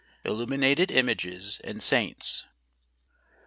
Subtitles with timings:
[0.25, 2.47] Illuminated Images and Saints